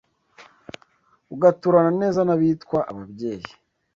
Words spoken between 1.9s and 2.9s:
neza N’abitwa